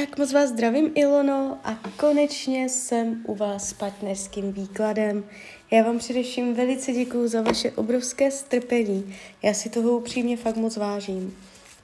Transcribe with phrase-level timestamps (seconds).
[0.00, 5.24] Tak moc vás zdravím, Ilono, a konečně jsem u vás s partnerským výkladem.
[5.70, 9.16] Já vám především velice děkuju za vaše obrovské strpení.
[9.42, 11.38] Já si toho upřímně fakt moc vážím.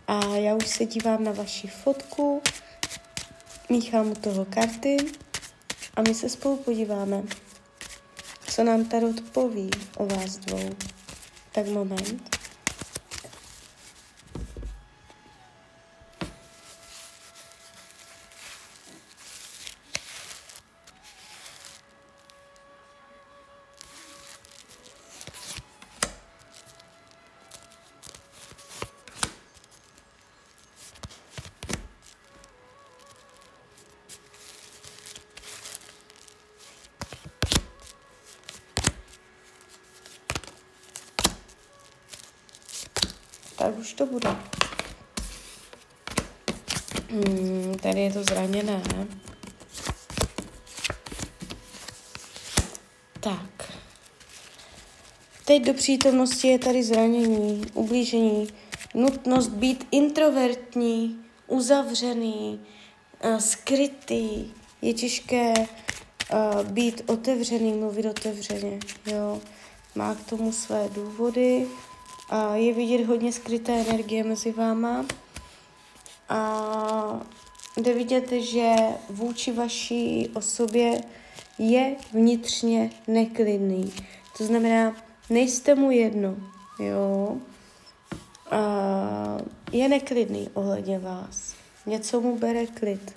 [0.08, 2.42] A já už se dívám na vaši fotku,
[3.68, 4.96] míchám u toho karty
[5.94, 7.22] a my se spolu podíváme,
[8.46, 10.70] co nám Tarot poví o vás dvou.
[11.52, 12.29] Tak moment.
[43.90, 44.36] Už to bude.
[47.10, 48.82] Hmm, tady je to zraněné.
[53.20, 53.72] Tak.
[55.44, 58.48] Teď do přítomnosti je tady zranění, ublížení,
[58.94, 62.60] nutnost být introvertní, uzavřený,
[63.24, 64.52] uh, skrytý.
[64.82, 68.78] Je těžké uh, být otevřený, mluvit otevřeně.
[69.06, 69.40] Jo.
[69.94, 71.66] Má k tomu své důvody,
[72.30, 75.06] a je vidět hodně skryté energie mezi váma.
[76.28, 77.20] A
[77.76, 78.74] jde vidět, že
[79.08, 81.02] vůči vaší osobě
[81.58, 83.92] je vnitřně neklidný.
[84.38, 84.96] To znamená,
[85.30, 86.36] nejste mu jedno,
[86.78, 87.36] jo.
[88.50, 88.60] A
[89.72, 91.54] je neklidný ohledně vás.
[91.86, 93.14] Něco mu bere klid.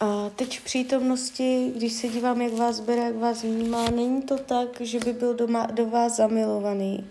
[0.00, 4.38] A teď v přítomnosti, když se dívám, jak vás bere, jak vás vnímá, není to
[4.38, 7.10] tak, že by byl doma, do vás zamilovaný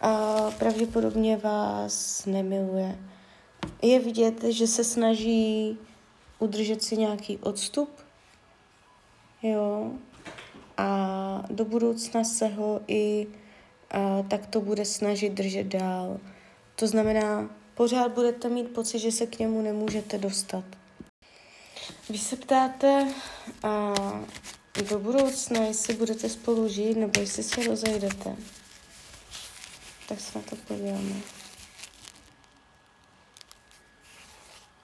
[0.00, 2.98] a pravděpodobně vás nemiluje.
[3.82, 5.78] Je vidět, že se snaží
[6.38, 7.90] udržet si nějaký odstup,
[9.42, 9.90] jo,
[10.76, 13.26] a do budoucna se ho i
[13.90, 16.20] a, tak to bude snažit držet dál.
[16.76, 20.64] To znamená, pořád budete mít pocit, že se k němu nemůžete dostat.
[22.10, 23.08] Vy se ptáte
[23.62, 23.94] a,
[24.90, 28.36] do budoucna, jestli budete spolu žít nebo jestli se rozejdete
[30.08, 31.14] tak se na to podíváme.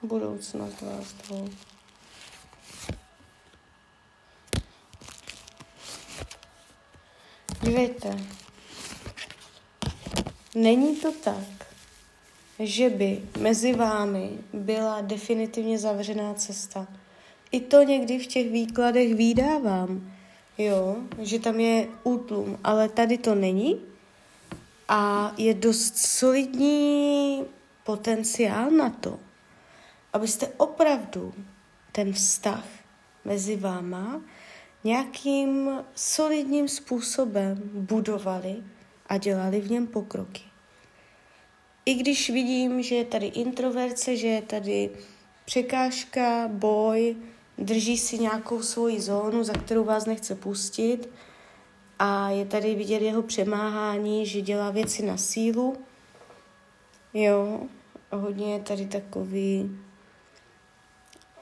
[0.01, 1.49] Budoucnost vás dvou.
[7.61, 8.17] Dívejte,
[10.55, 11.73] není to tak,
[12.59, 16.87] že by mezi vámi byla definitivně zavřená cesta.
[17.51, 20.13] I to někdy v těch výkladech výdávám,
[20.57, 23.92] jo, že tam je útlum, ale tady to není
[24.95, 27.45] a je dost solidní
[27.83, 29.19] potenciál na to,
[30.13, 31.33] abyste opravdu
[31.91, 32.65] ten vztah
[33.25, 34.21] mezi váma
[34.83, 38.55] nějakým solidním způsobem budovali
[39.07, 40.41] a dělali v něm pokroky.
[41.85, 44.89] I když vidím, že je tady introverce, že je tady
[45.45, 47.15] překážka, boj,
[47.57, 51.09] drží si nějakou svoji zónu, za kterou vás nechce pustit,
[52.05, 55.77] a je tady vidět jeho přemáhání, že dělá věci na sílu.
[57.13, 57.61] Jo,
[58.11, 59.79] hodně je tady takový,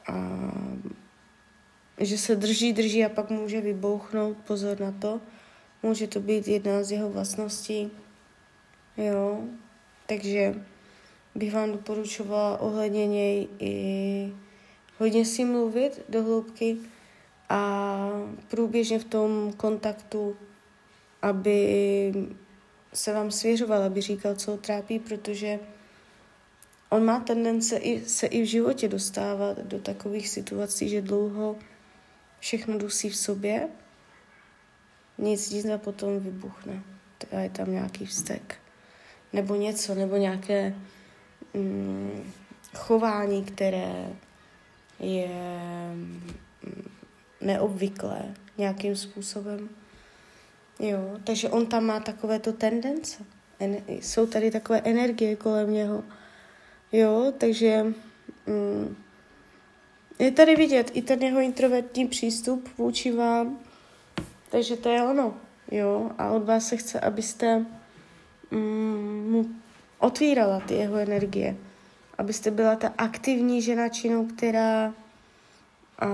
[0.07, 0.39] a,
[1.97, 5.21] že se drží, drží a pak může vybouchnout, pozor na to.
[5.83, 7.91] Může to být jedna z jeho vlastností.
[8.97, 9.41] Jo,
[10.07, 10.55] takže
[11.35, 14.33] bych vám doporučovala ohledně něj i
[14.97, 16.77] hodně si mluvit do hloubky
[17.49, 18.09] a
[18.47, 20.35] průběžně v tom kontaktu
[21.21, 22.13] aby
[22.93, 25.59] se vám svěřoval, aby říkal, co ho trápí, protože
[26.89, 31.55] on má tendence i, se i v životě dostávat do takových situací, že dlouho
[32.39, 33.67] všechno dusí v sobě,
[35.17, 36.83] nic nic a potom vybuchne.
[37.31, 38.55] A je tam nějaký vztek.
[39.33, 40.75] Nebo něco, nebo nějaké
[41.53, 42.33] mm,
[42.75, 44.09] chování, které
[44.99, 45.29] je
[45.93, 46.31] mm,
[47.41, 49.69] neobvyklé nějakým způsobem.
[50.81, 53.23] Jo, takže on tam má takovéto tendence.
[53.59, 56.03] En- jsou tady takové energie kolem něho.
[56.91, 57.83] Jo, takže
[58.47, 58.95] mm,
[60.19, 63.59] je tady vidět i ten jeho introvertní přístup vůči vám.
[64.49, 65.37] Takže to je ono.
[65.71, 67.65] Jo, a od vás se chce, abyste
[68.51, 69.49] mm, mu
[69.99, 71.55] otvírala ty jeho energie.
[72.17, 74.93] Abyste byla ta aktivní žena činou, která
[75.99, 76.07] a,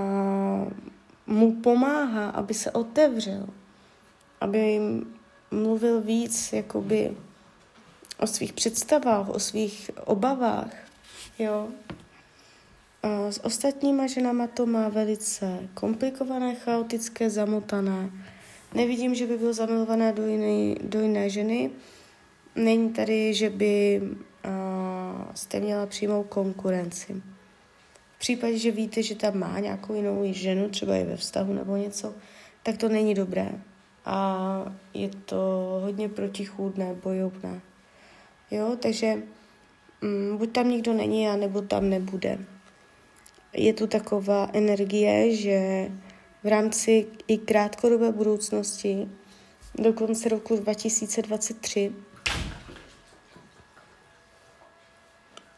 [1.26, 3.46] mu pomáhá, aby se otevřel
[4.40, 4.80] aby
[5.50, 7.16] mluvil víc jakoby
[8.18, 10.74] o svých představách, o svých obavách,
[11.38, 11.68] jo.
[13.02, 18.10] A A s ostatníma ženama to má velice komplikované, chaotické, zamotané.
[18.74, 21.70] Nevidím, že by byl zamilované do jiné, do jiné ženy.
[22.56, 27.22] Není tady, že by uh, jste měla přijmout konkurenci.
[28.16, 31.76] V případě, že víte, že tam má nějakou jinou ženu, třeba i ve vztahu nebo
[31.76, 32.14] něco,
[32.62, 33.52] tak to není dobré.
[34.04, 34.64] A
[34.94, 35.36] je to
[35.84, 37.60] hodně protichůdné, bojovné.
[38.50, 39.22] Jo, takže
[40.00, 42.38] mm, buď tam nikdo není, nebo tam nebude.
[43.52, 45.88] Je tu taková energie, že
[46.42, 49.08] v rámci i krátkodobé budoucnosti
[49.74, 51.92] do konce roku 2023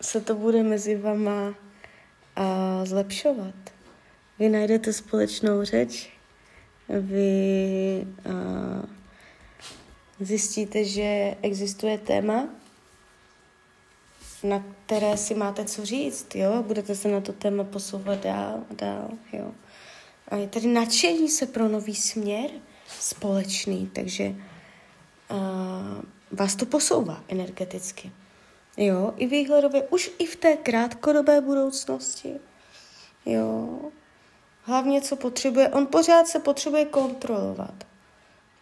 [0.00, 1.54] se to bude mezi vama
[2.36, 3.54] a zlepšovat.
[4.38, 6.10] Vy najdete společnou řeč,
[7.00, 8.86] vy a,
[10.20, 12.48] zjistíte, že existuje téma,
[14.42, 18.74] na které si máte co říct, jo, budete se na to téma posouvat dál a
[18.74, 19.52] dál, jo.
[20.28, 22.50] A je tady nadšení se pro nový směr
[22.98, 24.24] společný, takže
[25.30, 25.38] uh,
[26.30, 28.12] vás to posouvá energeticky.
[28.76, 32.34] Jo, i výhledově, už i v té krátkodobé budoucnosti.
[33.26, 33.78] Jo,
[34.62, 37.84] hlavně co potřebuje, on pořád se potřebuje kontrolovat.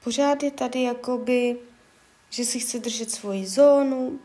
[0.04, 1.58] Pořád je tady jakoby,
[2.30, 4.20] že si chce držet svoji zónu,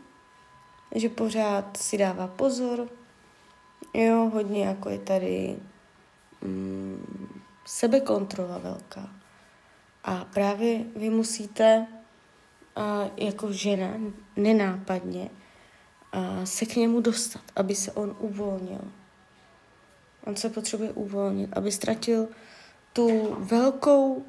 [0.94, 2.88] že pořád si dává pozor.
[3.94, 5.56] Jo, hodně jako je tady
[6.42, 9.08] mm, sebekontrola velká.
[10.04, 11.86] A právě vy musíte
[12.76, 13.94] a jako žena
[14.36, 15.30] nenápadně
[16.12, 18.80] a se k němu dostat, aby se on uvolnil.
[20.26, 22.28] On se potřebuje uvolnit, aby ztratil
[22.92, 24.24] tu velkou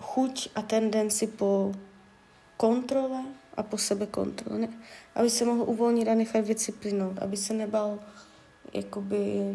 [0.00, 1.72] chuť a tendenci po
[2.56, 3.24] kontrole
[3.56, 4.68] a po sebe kontrole.
[5.14, 7.98] Aby se mohl uvolnit a nechat věci plynout, aby se nebal,
[8.72, 9.54] jakoby,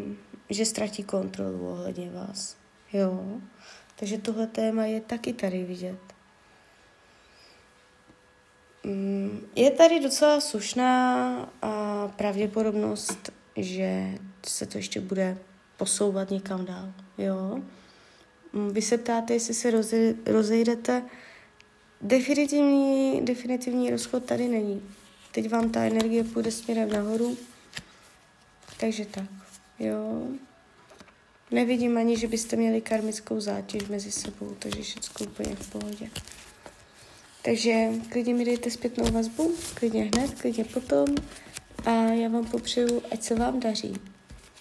[0.49, 2.55] že ztratí kontrolu ohledně vás.
[2.93, 3.25] Jo.
[3.95, 5.99] Takže tohle téma je taky tady vidět.
[8.83, 15.37] Mm, je tady docela slušná a pravděpodobnost, že se to ještě bude
[15.77, 16.93] posouvat někam dál.
[17.17, 17.61] Jo?
[18.53, 21.03] Mm, vy se ptáte, jestli se roze, rozejdete.
[22.01, 24.81] Definitivní, definitivní rozchod tady není.
[25.31, 27.37] Teď vám ta energie půjde směrem nahoru.
[28.79, 29.29] Takže tak.
[29.79, 30.27] Jo.
[31.51, 36.09] Nevidím ani, že byste měli karmickou zátěž mezi sebou, takže všechno úplně v pohodě.
[37.43, 41.15] Takže klidně mi dejte zpětnou vazbu, klidně hned, klidně potom
[41.85, 43.93] a já vám popřeju, ať se vám daří,